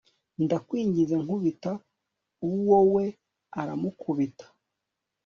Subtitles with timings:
[0.43, 1.71] ndakwinginze nkubita
[2.51, 3.05] uwo we
[3.61, 4.45] aramukubita